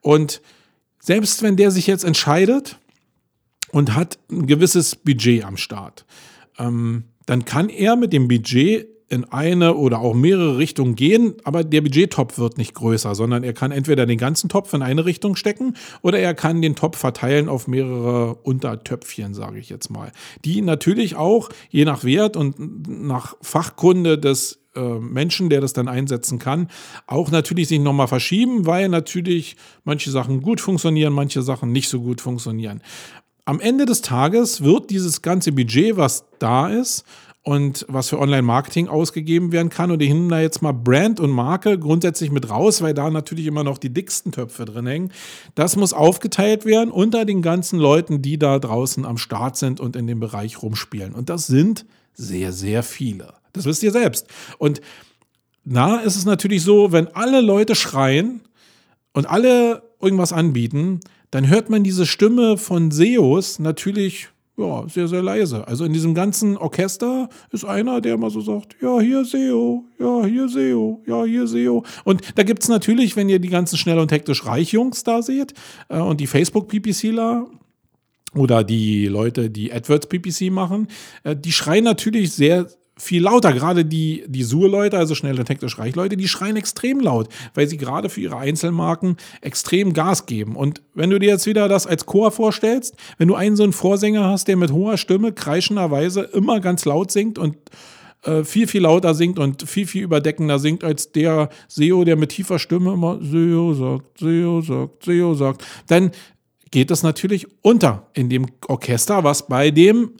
Und 0.00 0.40
selbst 0.98 1.42
wenn 1.42 1.56
der 1.56 1.70
sich 1.70 1.86
jetzt 1.86 2.04
entscheidet, 2.04 2.78
und 3.72 3.94
hat 3.94 4.18
ein 4.30 4.46
gewisses 4.46 4.94
Budget 4.94 5.44
am 5.44 5.56
Start. 5.56 6.06
Ähm, 6.58 7.04
dann 7.26 7.44
kann 7.44 7.68
er 7.68 7.96
mit 7.96 8.12
dem 8.12 8.28
Budget 8.28 8.86
in 9.08 9.24
eine 9.24 9.74
oder 9.74 10.00
auch 10.00 10.14
mehrere 10.14 10.56
Richtungen 10.56 10.94
gehen, 10.94 11.34
aber 11.44 11.64
der 11.64 11.82
Budgettopf 11.82 12.38
wird 12.38 12.56
nicht 12.56 12.74
größer, 12.74 13.14
sondern 13.14 13.44
er 13.44 13.52
kann 13.52 13.70
entweder 13.70 14.06
den 14.06 14.16
ganzen 14.16 14.48
Topf 14.48 14.72
in 14.72 14.80
eine 14.80 15.04
Richtung 15.04 15.36
stecken 15.36 15.76
oder 16.00 16.18
er 16.18 16.32
kann 16.32 16.62
den 16.62 16.76
Topf 16.76 16.96
verteilen 16.96 17.50
auf 17.50 17.68
mehrere 17.68 18.36
Untertöpfchen, 18.36 19.34
sage 19.34 19.58
ich 19.58 19.68
jetzt 19.68 19.90
mal, 19.90 20.12
die 20.46 20.62
natürlich 20.62 21.16
auch 21.16 21.50
je 21.68 21.84
nach 21.84 22.04
Wert 22.04 22.38
und 22.38 22.88
nach 22.88 23.36
Fachkunde 23.42 24.18
des 24.18 24.62
äh, 24.74 24.80
Menschen, 24.80 25.50
der 25.50 25.60
das 25.60 25.74
dann 25.74 25.88
einsetzen 25.88 26.38
kann, 26.38 26.68
auch 27.06 27.30
natürlich 27.30 27.68
sich 27.68 27.80
nochmal 27.80 28.08
verschieben, 28.08 28.64
weil 28.64 28.88
natürlich 28.88 29.56
manche 29.84 30.10
Sachen 30.10 30.40
gut 30.40 30.62
funktionieren, 30.62 31.12
manche 31.12 31.42
Sachen 31.42 31.70
nicht 31.70 31.90
so 31.90 32.00
gut 32.00 32.22
funktionieren 32.22 32.80
am 33.44 33.60
Ende 33.60 33.86
des 33.86 34.02
Tages 34.02 34.62
wird 34.62 34.90
dieses 34.90 35.22
ganze 35.22 35.52
Budget, 35.52 35.96
was 35.96 36.24
da 36.38 36.68
ist 36.68 37.04
und 37.42 37.84
was 37.88 38.08
für 38.08 38.20
Online-Marketing 38.20 38.86
ausgegeben 38.86 39.50
werden 39.50 39.68
kann, 39.68 39.90
und 39.90 40.00
ich 40.00 40.10
nehme 40.10 40.28
da 40.28 40.40
jetzt 40.40 40.62
mal 40.62 40.72
Brand 40.72 41.18
und 41.18 41.30
Marke 41.30 41.76
grundsätzlich 41.76 42.30
mit 42.30 42.48
raus, 42.50 42.82
weil 42.82 42.94
da 42.94 43.10
natürlich 43.10 43.46
immer 43.46 43.64
noch 43.64 43.78
die 43.78 43.92
dicksten 43.92 44.30
Töpfe 44.30 44.64
drin 44.64 44.86
hängen. 44.86 45.12
Das 45.56 45.74
muss 45.74 45.92
aufgeteilt 45.92 46.64
werden 46.64 46.92
unter 46.92 47.24
den 47.24 47.42
ganzen 47.42 47.80
Leuten, 47.80 48.22
die 48.22 48.38
da 48.38 48.60
draußen 48.60 49.04
am 49.04 49.18
Start 49.18 49.56
sind 49.56 49.80
und 49.80 49.96
in 49.96 50.06
dem 50.06 50.20
Bereich 50.20 50.62
rumspielen. 50.62 51.12
Und 51.12 51.30
das 51.30 51.48
sind 51.48 51.84
sehr, 52.14 52.52
sehr 52.52 52.84
viele. 52.84 53.34
Das 53.52 53.64
wisst 53.64 53.82
ihr 53.82 53.90
selbst. 53.90 54.28
Und 54.58 54.80
na, 55.64 55.98
ist 55.98 56.16
es 56.16 56.24
natürlich 56.24 56.62
so, 56.62 56.92
wenn 56.92 57.08
alle 57.08 57.40
Leute 57.40 57.74
schreien 57.74 58.42
und 59.12 59.28
alle 59.28 59.82
irgendwas 60.00 60.32
anbieten, 60.32 61.00
dann 61.32 61.48
hört 61.48 61.70
man 61.70 61.82
diese 61.82 62.06
Stimme 62.06 62.58
von 62.58 62.90
SEOs 62.90 63.58
natürlich 63.58 64.28
ja, 64.58 64.84
sehr, 64.86 65.08
sehr 65.08 65.22
leise. 65.22 65.66
Also 65.66 65.86
in 65.86 65.94
diesem 65.94 66.14
ganzen 66.14 66.58
Orchester 66.58 67.30
ist 67.50 67.64
einer, 67.64 68.02
der 68.02 68.14
immer 68.14 68.28
so 68.28 68.42
sagt, 68.42 68.76
ja, 68.82 69.00
hier 69.00 69.24
SEO, 69.24 69.84
ja, 69.98 70.26
hier 70.26 70.46
SEO, 70.48 71.02
ja, 71.06 71.24
hier 71.24 71.46
SEO. 71.46 71.84
Und 72.04 72.20
da 72.34 72.42
gibt 72.42 72.62
es 72.62 72.68
natürlich, 72.68 73.16
wenn 73.16 73.30
ihr 73.30 73.38
die 73.38 73.48
ganzen 73.48 73.78
schnell 73.78 73.98
und 73.98 74.12
hektisch 74.12 74.44
Reichjungs 74.44 75.04
da 75.04 75.22
seht 75.22 75.54
äh, 75.88 75.98
und 75.98 76.20
die 76.20 76.26
Facebook-PPCler, 76.26 77.46
oder 78.34 78.64
die 78.64 79.08
Leute, 79.08 79.50
die 79.50 79.72
AdWords 79.72 80.06
PPC 80.06 80.50
machen, 80.50 80.88
äh, 81.22 81.36
die 81.36 81.52
schreien 81.52 81.84
natürlich 81.84 82.32
sehr 82.32 82.66
viel 83.02 83.22
lauter. 83.22 83.52
Gerade 83.52 83.84
die, 83.84 84.22
die 84.28 84.44
Sur-Leute, 84.44 84.96
also 84.96 85.14
schnell 85.14 85.38
und 85.38 85.48
hektisch 85.48 85.78
reich 85.78 85.96
Leute, 85.96 86.16
die 86.16 86.28
schreien 86.28 86.56
extrem 86.56 87.00
laut, 87.00 87.28
weil 87.54 87.66
sie 87.66 87.76
gerade 87.76 88.08
für 88.08 88.20
ihre 88.20 88.36
Einzelmarken 88.36 89.16
extrem 89.40 89.92
Gas 89.92 90.26
geben. 90.26 90.54
Und 90.54 90.82
wenn 90.94 91.10
du 91.10 91.18
dir 91.18 91.30
jetzt 91.30 91.46
wieder 91.46 91.68
das 91.68 91.86
als 91.86 92.06
Chor 92.06 92.30
vorstellst, 92.30 92.94
wenn 93.18 93.28
du 93.28 93.34
einen 93.34 93.56
so 93.56 93.64
einen 93.64 93.72
Vorsänger 93.72 94.26
hast, 94.26 94.46
der 94.46 94.56
mit 94.56 94.72
hoher 94.72 94.96
Stimme 94.96 95.32
kreischenderweise 95.32 96.22
immer 96.32 96.60
ganz 96.60 96.84
laut 96.84 97.10
singt 97.10 97.38
und 97.38 97.56
äh, 98.22 98.44
viel, 98.44 98.68
viel 98.68 98.82
lauter 98.82 99.14
singt 99.14 99.40
und 99.40 99.68
viel, 99.68 99.86
viel 99.86 100.04
überdeckender 100.04 100.60
singt 100.60 100.84
als 100.84 101.10
der 101.10 101.48
SEO, 101.66 102.04
der 102.04 102.16
mit 102.16 102.30
tiefer 102.30 102.60
Stimme 102.60 102.92
immer 102.92 103.18
SEO 103.20 103.74
sagt, 103.74 104.18
SEO 104.18 104.60
sagt, 104.60 105.04
SEO 105.04 105.34
sagt, 105.34 105.64
dann 105.88 106.12
geht 106.70 106.92
das 106.92 107.02
natürlich 107.02 107.48
unter 107.62 108.06
in 108.14 108.30
dem 108.30 108.46
Orchester, 108.68 109.24
was 109.24 109.48
bei 109.48 109.72
dem 109.72 110.12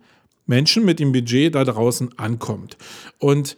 Menschen 0.53 0.85
mit 0.85 1.01
dem 1.01 1.13
Budget 1.13 1.55
da 1.55 1.65
draußen 1.65 2.11
ankommt. 2.19 2.77
Und 3.19 3.57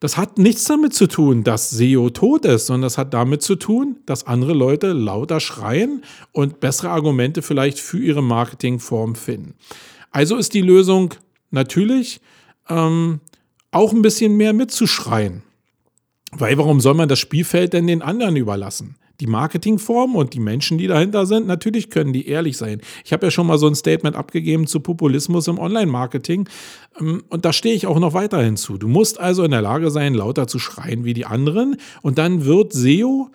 das 0.00 0.18
hat 0.18 0.36
nichts 0.36 0.64
damit 0.64 0.92
zu 0.92 1.06
tun, 1.06 1.44
dass 1.44 1.70
SEO 1.70 2.10
tot 2.10 2.44
ist, 2.44 2.66
sondern 2.66 2.82
das 2.82 2.98
hat 2.98 3.14
damit 3.14 3.40
zu 3.40 3.56
tun, 3.56 3.96
dass 4.04 4.26
andere 4.26 4.52
Leute 4.52 4.92
lauter 4.92 5.40
schreien 5.40 6.02
und 6.32 6.60
bessere 6.60 6.90
Argumente 6.90 7.40
vielleicht 7.40 7.78
für 7.78 7.98
ihre 7.98 8.22
Marketingform 8.22 9.14
finden. 9.14 9.54
Also 10.10 10.36
ist 10.36 10.52
die 10.52 10.60
Lösung 10.60 11.14
natürlich 11.50 12.20
ähm, 12.68 13.20
auch 13.70 13.94
ein 13.94 14.02
bisschen 14.02 14.36
mehr 14.36 14.52
mitzuschreien. 14.52 15.42
Weil 16.32 16.58
warum 16.58 16.80
soll 16.80 16.94
man 16.94 17.08
das 17.08 17.18
Spielfeld 17.18 17.72
denn 17.72 17.86
den 17.86 18.02
anderen 18.02 18.36
überlassen? 18.36 18.96
Die 19.20 19.26
Marketingform 19.26 20.16
und 20.16 20.34
die 20.34 20.40
Menschen, 20.40 20.78
die 20.78 20.86
dahinter 20.86 21.26
sind, 21.26 21.46
natürlich 21.46 21.90
können 21.90 22.12
die 22.12 22.26
ehrlich 22.26 22.56
sein. 22.56 22.80
Ich 23.04 23.12
habe 23.12 23.26
ja 23.26 23.30
schon 23.30 23.46
mal 23.46 23.58
so 23.58 23.66
ein 23.66 23.74
Statement 23.74 24.16
abgegeben 24.16 24.66
zu 24.66 24.80
Populismus 24.80 25.46
im 25.48 25.58
Online-Marketing 25.58 26.48
ähm, 26.98 27.22
und 27.28 27.44
da 27.44 27.52
stehe 27.52 27.74
ich 27.74 27.86
auch 27.86 27.98
noch 27.98 28.14
weiterhin 28.14 28.56
zu. 28.56 28.78
Du 28.78 28.88
musst 28.88 29.20
also 29.20 29.44
in 29.44 29.50
der 29.50 29.62
Lage 29.62 29.90
sein, 29.90 30.14
lauter 30.14 30.46
zu 30.46 30.58
schreien 30.58 31.04
wie 31.04 31.14
die 31.14 31.26
anderen 31.26 31.76
und 32.02 32.18
dann 32.18 32.44
wird 32.44 32.72
SEO 32.72 33.30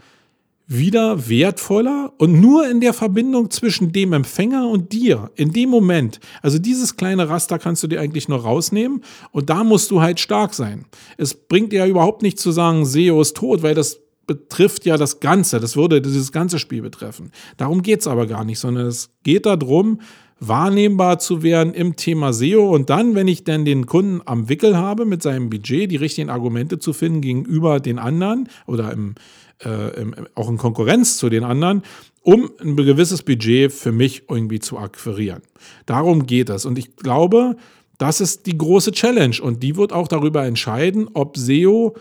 wieder 0.67 1.29
wertvoller 1.29 2.13
und 2.17 2.41
nur 2.41 2.67
in 2.67 2.81
der 2.81 2.93
Verbindung 2.93 3.51
zwischen 3.51 3.91
dem 3.91 4.13
Empfänger 4.13 4.67
und 4.67 4.93
dir, 4.93 5.29
in 5.35 5.53
dem 5.53 5.69
Moment. 5.69 6.19
Also 6.41 6.57
dieses 6.57 6.97
kleine 6.97 7.29
Raster 7.29 7.59
kannst 7.59 7.83
du 7.83 7.87
dir 7.87 8.01
eigentlich 8.01 8.27
nur 8.27 8.39
rausnehmen 8.39 9.03
und 9.31 9.49
da 9.49 9.63
musst 9.63 9.91
du 9.91 10.01
halt 10.01 10.19
stark 10.19 10.53
sein. 10.55 10.85
Es 11.17 11.35
bringt 11.35 11.71
ja 11.71 11.85
überhaupt 11.85 12.23
nicht 12.23 12.39
zu 12.39 12.51
sagen, 12.51 12.85
SEO 12.85 13.21
ist 13.21 13.37
tot, 13.37 13.61
weil 13.61 13.75
das 13.75 13.99
betrifft 14.27 14.85
ja 14.85 14.97
das 14.97 15.19
Ganze, 15.19 15.59
das 15.59 15.75
würde 15.75 16.01
dieses 16.01 16.31
ganze 16.31 16.59
Spiel 16.59 16.81
betreffen. 16.81 17.31
Darum 17.57 17.81
geht 17.81 18.01
es 18.01 18.07
aber 18.07 18.27
gar 18.27 18.43
nicht, 18.43 18.59
sondern 18.59 18.87
es 18.87 19.11
geht 19.23 19.45
darum, 19.45 19.99
wahrnehmbar 20.39 21.19
zu 21.19 21.43
werden 21.43 21.73
im 21.73 21.95
Thema 21.95 22.33
SEO 22.33 22.73
und 22.73 22.89
dann, 22.89 23.15
wenn 23.15 23.27
ich 23.27 23.43
dann 23.43 23.65
den 23.65 23.85
Kunden 23.85 24.21
am 24.25 24.49
Wickel 24.49 24.77
habe 24.77 25.05
mit 25.05 25.23
seinem 25.23 25.49
Budget, 25.49 25.89
die 25.89 25.95
richtigen 25.95 26.29
Argumente 26.29 26.77
zu 26.79 26.93
finden 26.93 27.21
gegenüber 27.21 27.79
den 27.79 27.99
anderen 27.99 28.49
oder 28.67 28.91
im, 28.91 29.15
äh, 29.63 30.01
im, 30.01 30.13
auch 30.35 30.49
in 30.49 30.57
Konkurrenz 30.57 31.17
zu 31.17 31.29
den 31.29 31.43
anderen, 31.43 31.83
um 32.21 32.49
ein 32.59 32.75
gewisses 32.75 33.23
Budget 33.23 33.71
für 33.71 33.91
mich 33.91 34.23
irgendwie 34.29 34.59
zu 34.59 34.77
akquirieren. 34.77 35.41
Darum 35.85 36.25
geht 36.25 36.49
es. 36.49 36.65
Und 36.65 36.77
ich 36.77 36.95
glaube, 36.95 37.55
das 37.97 38.19
ist 38.19 38.45
die 38.45 38.57
große 38.57 38.91
Challenge 38.91 39.37
und 39.41 39.63
die 39.63 39.77
wird 39.77 39.93
auch 39.93 40.07
darüber 40.07 40.45
entscheiden, 40.45 41.07
ob 41.13 41.37
SEO 41.37 41.95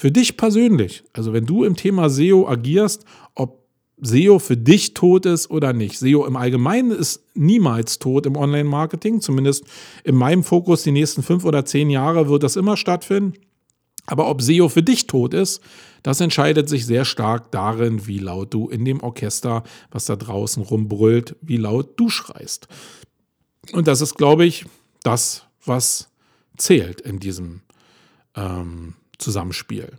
für 0.00 0.10
dich 0.10 0.38
persönlich, 0.38 1.04
also 1.12 1.34
wenn 1.34 1.44
du 1.44 1.62
im 1.62 1.76
Thema 1.76 2.08
SEO 2.08 2.48
agierst, 2.48 3.04
ob 3.34 3.66
SEO 4.00 4.38
für 4.38 4.56
dich 4.56 4.94
tot 4.94 5.26
ist 5.26 5.50
oder 5.50 5.74
nicht. 5.74 5.98
SEO 5.98 6.24
im 6.24 6.36
Allgemeinen 6.36 6.90
ist 6.90 7.22
niemals 7.34 7.98
tot 7.98 8.24
im 8.24 8.34
Online-Marketing, 8.34 9.20
zumindest 9.20 9.64
in 10.02 10.14
meinem 10.14 10.42
Fokus 10.42 10.84
die 10.84 10.90
nächsten 10.90 11.22
fünf 11.22 11.44
oder 11.44 11.66
zehn 11.66 11.90
Jahre 11.90 12.30
wird 12.30 12.44
das 12.44 12.56
immer 12.56 12.78
stattfinden. 12.78 13.34
Aber 14.06 14.30
ob 14.30 14.40
SEO 14.40 14.70
für 14.70 14.82
dich 14.82 15.06
tot 15.06 15.34
ist, 15.34 15.60
das 16.02 16.22
entscheidet 16.22 16.70
sich 16.70 16.86
sehr 16.86 17.04
stark 17.04 17.50
darin, 17.50 18.06
wie 18.06 18.20
laut 18.20 18.54
du 18.54 18.70
in 18.70 18.86
dem 18.86 19.02
Orchester, 19.02 19.64
was 19.90 20.06
da 20.06 20.16
draußen 20.16 20.62
rumbrüllt, 20.62 21.36
wie 21.42 21.58
laut 21.58 22.00
du 22.00 22.08
schreist. 22.08 22.68
Und 23.72 23.86
das 23.86 24.00
ist, 24.00 24.14
glaube 24.14 24.46
ich, 24.46 24.64
das, 25.02 25.44
was 25.62 26.08
zählt 26.56 27.02
in 27.02 27.20
diesem 27.20 27.60
ähm, 28.34 28.94
Zusammenspiel. 29.20 29.92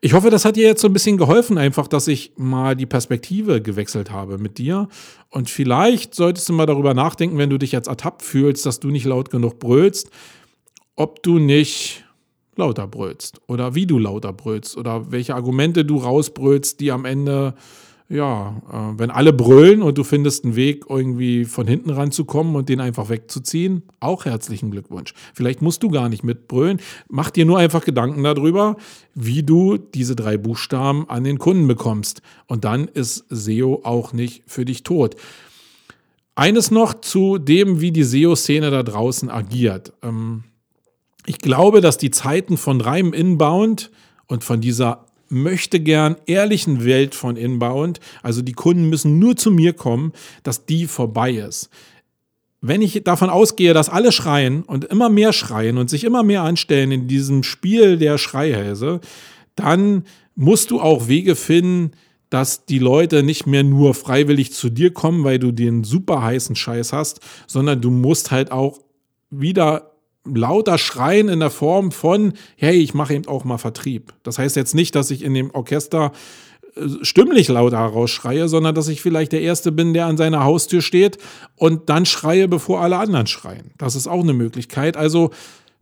Ich 0.00 0.14
hoffe, 0.14 0.30
das 0.30 0.44
hat 0.44 0.56
dir 0.56 0.66
jetzt 0.66 0.80
so 0.80 0.88
ein 0.88 0.92
bisschen 0.92 1.16
geholfen, 1.16 1.58
einfach, 1.58 1.86
dass 1.86 2.08
ich 2.08 2.32
mal 2.36 2.74
die 2.74 2.86
Perspektive 2.86 3.62
gewechselt 3.62 4.10
habe 4.10 4.38
mit 4.38 4.58
dir. 4.58 4.88
Und 5.30 5.48
vielleicht 5.48 6.14
solltest 6.14 6.48
du 6.48 6.52
mal 6.52 6.66
darüber 6.66 6.92
nachdenken, 6.94 7.38
wenn 7.38 7.50
du 7.50 7.58
dich 7.58 7.72
jetzt 7.72 7.86
ertappt 7.86 8.22
fühlst, 8.22 8.66
dass 8.66 8.80
du 8.80 8.88
nicht 8.88 9.04
laut 9.04 9.30
genug 9.30 9.58
brüllst, 9.58 10.10
ob 10.96 11.22
du 11.22 11.38
nicht 11.38 12.04
lauter 12.56 12.86
brüllst 12.86 13.40
oder 13.46 13.74
wie 13.74 13.86
du 13.86 13.98
lauter 13.98 14.32
brüllst 14.32 14.76
oder 14.76 15.10
welche 15.10 15.34
Argumente 15.34 15.84
du 15.84 15.98
rausbrüllst, 15.98 16.80
die 16.80 16.92
am 16.92 17.04
Ende 17.04 17.54
ja, 18.12 18.60
äh, 18.70 18.98
wenn 18.98 19.10
alle 19.10 19.32
brüllen 19.32 19.82
und 19.82 19.96
du 19.96 20.04
findest 20.04 20.44
einen 20.44 20.54
Weg, 20.54 20.84
irgendwie 20.88 21.46
von 21.46 21.66
hinten 21.66 21.90
ranzukommen 21.90 22.54
und 22.54 22.68
den 22.68 22.80
einfach 22.80 23.08
wegzuziehen, 23.08 23.84
auch 24.00 24.26
herzlichen 24.26 24.70
Glückwunsch. 24.70 25.14
Vielleicht 25.32 25.62
musst 25.62 25.82
du 25.82 25.88
gar 25.88 26.10
nicht 26.10 26.22
mitbrüllen. 26.22 26.78
Mach 27.08 27.30
dir 27.30 27.46
nur 27.46 27.58
einfach 27.58 27.84
Gedanken 27.84 28.22
darüber, 28.22 28.76
wie 29.14 29.42
du 29.42 29.78
diese 29.78 30.14
drei 30.14 30.36
Buchstaben 30.36 31.08
an 31.08 31.24
den 31.24 31.38
Kunden 31.38 31.66
bekommst. 31.66 32.20
Und 32.46 32.64
dann 32.64 32.86
ist 32.86 33.24
SEO 33.30 33.80
auch 33.84 34.12
nicht 34.12 34.42
für 34.46 34.66
dich 34.66 34.82
tot. 34.82 35.16
Eines 36.34 36.70
noch 36.70 37.00
zu 37.00 37.38
dem, 37.38 37.80
wie 37.80 37.92
die 37.92 38.04
SEO-Szene 38.04 38.70
da 38.70 38.82
draußen 38.82 39.30
agiert. 39.30 39.94
Ähm, 40.02 40.44
ich 41.24 41.38
glaube, 41.38 41.80
dass 41.80 41.96
die 41.96 42.10
Zeiten 42.10 42.58
von 42.58 42.80
reinem 42.80 43.12
Inbound 43.12 43.90
und 44.26 44.44
von 44.44 44.60
dieser 44.60 45.06
möchte 45.32 45.80
gern 45.80 46.16
ehrlichen 46.26 46.84
Welt 46.84 47.14
von 47.14 47.36
Inbound, 47.36 48.00
also 48.22 48.42
die 48.42 48.52
Kunden 48.52 48.88
müssen 48.88 49.18
nur 49.18 49.36
zu 49.36 49.50
mir 49.50 49.72
kommen, 49.72 50.12
dass 50.42 50.66
die 50.66 50.86
vorbei 50.86 51.32
ist. 51.32 51.70
Wenn 52.60 52.82
ich 52.82 53.02
davon 53.02 53.28
ausgehe, 53.28 53.74
dass 53.74 53.88
alle 53.88 54.12
schreien 54.12 54.62
und 54.62 54.84
immer 54.84 55.08
mehr 55.08 55.32
schreien 55.32 55.78
und 55.78 55.90
sich 55.90 56.04
immer 56.04 56.22
mehr 56.22 56.42
anstellen 56.42 56.92
in 56.92 57.08
diesem 57.08 57.42
Spiel 57.42 57.96
der 57.98 58.18
Schreihälse, 58.18 59.00
dann 59.56 60.04
musst 60.36 60.70
du 60.70 60.80
auch 60.80 61.08
Wege 61.08 61.34
finden, 61.34 61.92
dass 62.30 62.64
die 62.64 62.78
Leute 62.78 63.22
nicht 63.22 63.46
mehr 63.46 63.62
nur 63.62 63.94
freiwillig 63.94 64.52
zu 64.52 64.70
dir 64.70 64.92
kommen, 64.92 65.24
weil 65.24 65.38
du 65.38 65.52
den 65.52 65.84
super 65.84 66.22
heißen 66.22 66.56
Scheiß 66.56 66.92
hast, 66.92 67.20
sondern 67.46 67.80
du 67.80 67.90
musst 67.90 68.30
halt 68.30 68.52
auch 68.52 68.78
wieder 69.28 69.91
lauter 70.24 70.78
Schreien 70.78 71.28
in 71.28 71.40
der 71.40 71.50
Form 71.50 71.92
von, 71.92 72.34
hey, 72.56 72.76
ich 72.76 72.94
mache 72.94 73.14
eben 73.14 73.26
auch 73.26 73.44
mal 73.44 73.58
Vertrieb. 73.58 74.12
Das 74.22 74.38
heißt 74.38 74.56
jetzt 74.56 74.74
nicht, 74.74 74.94
dass 74.94 75.10
ich 75.10 75.22
in 75.22 75.34
dem 75.34 75.50
Orchester 75.50 76.12
äh, 76.76 76.88
stimmlich 77.02 77.48
lauter 77.48 77.78
rausschreie, 77.78 78.48
sondern 78.48 78.74
dass 78.74 78.88
ich 78.88 79.02
vielleicht 79.02 79.32
der 79.32 79.42
Erste 79.42 79.72
bin, 79.72 79.94
der 79.94 80.06
an 80.06 80.16
seiner 80.16 80.44
Haustür 80.44 80.82
steht 80.82 81.18
und 81.56 81.88
dann 81.88 82.06
schreie, 82.06 82.48
bevor 82.48 82.80
alle 82.80 82.98
anderen 82.98 83.26
schreien. 83.26 83.72
Das 83.78 83.96
ist 83.96 84.06
auch 84.06 84.22
eine 84.22 84.32
Möglichkeit. 84.32 84.96
Also 84.96 85.30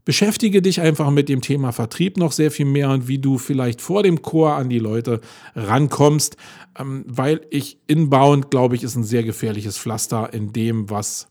beschäftige 0.04 0.62
dich 0.62 0.80
einfach 0.80 1.11
mit 1.11 1.28
dem 1.28 1.40
Thema 1.42 1.73
Vertrieb 1.73 2.16
noch 2.16 2.32
sehr 2.32 2.50
viel 2.50 2.66
mehr 2.66 2.90
und 2.90 3.09
wie 3.09 3.18
du 3.18 3.38
vielleicht 3.38 3.80
vor 3.80 4.02
dem 4.02 4.23
Chor 4.23 4.54
an 4.54 4.70
die 4.70 4.78
Leute 4.78 5.20
rankommst, 5.54 6.37
ähm, 6.78 7.04
weil 7.06 7.42
ich 7.50 7.78
inbound, 7.87 8.50
glaube 8.50 8.75
ich, 8.75 8.82
ist 8.82 8.97
ein 8.97 9.04
sehr 9.04 9.23
gefährliches 9.23 9.78
Pflaster 9.78 10.32
in 10.32 10.52
dem, 10.52 10.88
was 10.88 11.29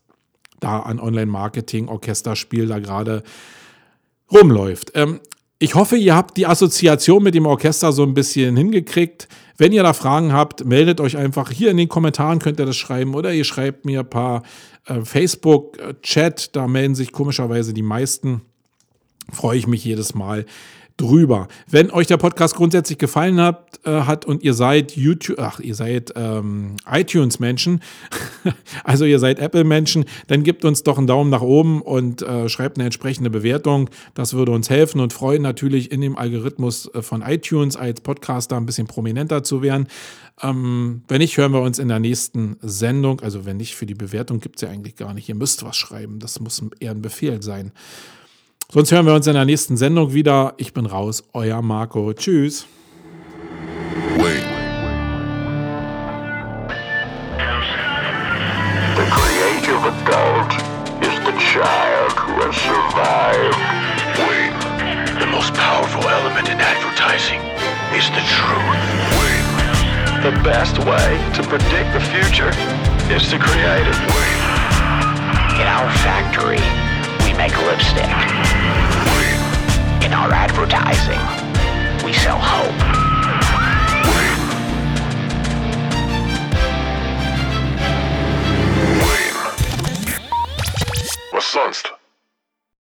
da 0.60 0.80
an 0.80 1.00
Online-Marketing, 1.00 1.88
Orchesterspiel 1.88 2.66
da 2.66 2.78
gerade 2.78 3.22
rumläuft. 4.30 4.92
Ähm, 4.94 5.20
ich 5.58 5.74
hoffe, 5.74 5.96
ihr 5.96 6.16
habt 6.16 6.38
die 6.38 6.46
Assoziation 6.46 7.22
mit 7.22 7.34
dem 7.34 7.44
Orchester 7.44 7.92
so 7.92 8.02
ein 8.02 8.14
bisschen 8.14 8.56
hingekriegt. 8.56 9.28
Wenn 9.58 9.72
ihr 9.72 9.82
da 9.82 9.92
Fragen 9.92 10.32
habt, 10.32 10.64
meldet 10.64 11.02
euch 11.02 11.18
einfach 11.18 11.50
hier 11.50 11.70
in 11.70 11.76
den 11.76 11.88
Kommentaren, 11.88 12.38
könnt 12.38 12.58
ihr 12.58 12.64
das 12.64 12.78
schreiben 12.78 13.14
oder 13.14 13.34
ihr 13.34 13.44
schreibt 13.44 13.84
mir 13.84 14.00
ein 14.00 14.08
paar 14.08 14.42
äh, 14.86 15.02
Facebook-Chat, 15.02 16.56
da 16.56 16.66
melden 16.66 16.94
sich 16.94 17.12
komischerweise 17.12 17.74
die 17.74 17.82
meisten. 17.82 18.40
Freue 19.30 19.58
ich 19.58 19.66
mich 19.66 19.84
jedes 19.84 20.14
Mal 20.14 20.46
drüber. 21.00 21.48
Wenn 21.68 21.90
euch 21.90 22.06
der 22.06 22.18
Podcast 22.18 22.54
grundsätzlich 22.54 22.98
gefallen 22.98 23.40
hat, 23.40 23.80
äh, 23.84 24.02
hat 24.02 24.26
und 24.26 24.42
ihr 24.42 24.54
seid 24.54 24.96
YouTube, 24.96 25.38
ach, 25.38 25.60
ihr 25.60 25.74
seid 25.74 26.12
ähm, 26.14 26.76
iTunes-Menschen, 26.90 27.80
also 28.84 29.04
ihr 29.04 29.18
seid 29.18 29.38
Apple-Menschen, 29.38 30.04
dann 30.26 30.42
gebt 30.42 30.64
uns 30.64 30.82
doch 30.82 30.98
einen 30.98 31.06
Daumen 31.06 31.30
nach 31.30 31.40
oben 31.40 31.80
und 31.80 32.22
äh, 32.22 32.48
schreibt 32.48 32.76
eine 32.76 32.84
entsprechende 32.84 33.30
Bewertung. 33.30 33.88
Das 34.14 34.34
würde 34.34 34.52
uns 34.52 34.68
helfen 34.68 35.00
und 35.00 35.12
freuen 35.12 35.42
natürlich 35.42 35.90
in 35.90 36.00
dem 36.00 36.16
Algorithmus 36.16 36.92
äh, 36.94 37.02
von 37.02 37.22
iTunes 37.22 37.76
als 37.76 38.00
Podcaster 38.02 38.56
ein 38.56 38.66
bisschen 38.66 38.86
prominenter 38.86 39.42
zu 39.42 39.62
werden. 39.62 39.88
Ähm, 40.42 41.02
wenn 41.08 41.18
nicht, 41.18 41.36
hören 41.36 41.52
wir 41.52 41.62
uns 41.62 41.78
in 41.78 41.88
der 41.88 41.98
nächsten 41.98 42.56
Sendung. 42.60 43.20
Also 43.20 43.44
wenn 43.46 43.56
nicht, 43.56 43.74
für 43.74 43.86
die 43.86 43.94
Bewertung 43.94 44.40
gibt 44.40 44.56
es 44.56 44.62
ja 44.62 44.68
eigentlich 44.68 44.96
gar 44.96 45.14
nicht. 45.14 45.28
Ihr 45.28 45.34
müsst 45.34 45.64
was 45.64 45.76
schreiben. 45.76 46.18
Das 46.18 46.40
muss 46.40 46.62
eher 46.80 46.90
ein 46.90 47.02
Befehl 47.02 47.42
sein. 47.42 47.72
Sonst 48.72 48.92
hören 48.92 49.04
wir 49.04 49.14
uns 49.14 49.26
in 49.26 49.34
der 49.34 49.44
nächsten 49.44 49.76
Sendung 49.76 50.12
wieder. 50.14 50.54
Ich 50.56 50.72
bin 50.72 50.86
raus, 50.86 51.24
euer 51.32 51.60
Marco. 51.60 52.12
Tschüss. 52.12 52.68
Wait. 54.16 54.44
The 58.94 59.06
creative 59.10 59.82
adult 59.82 60.52
is 61.02 61.18
the 61.26 61.34
child 61.50 62.12
who 62.14 62.38
has 62.46 62.54
survived. 62.62 63.58
Wait. 64.28 64.54
The 65.18 65.26
most 65.26 65.52
powerful 65.54 66.08
element 66.08 66.48
in 66.48 66.60
advertising 66.60 67.40
is 67.98 68.06
the 68.14 68.22
truth. 68.22 68.78
Wait. 69.18 69.42
The 70.22 70.30
best 70.44 70.78
way 70.78 71.18
to 71.34 71.42
predict 71.42 71.92
the 71.92 72.00
future 72.14 72.54
is 73.10 73.28
to 73.30 73.38
create 73.40 73.88
it. 73.88 73.98
Wait. 74.14 74.38
In 75.58 75.66
our 75.66 75.90
factory, 76.06 76.62
make 77.40 77.56
lipstick. 77.62 78.04
In 80.04 80.12
our 80.12 80.30
advertising, 80.30 81.24
we 82.04 82.12
sell 82.12 82.38
hope. 82.38 82.76
Was 91.32 91.46
sonst? 91.46 91.89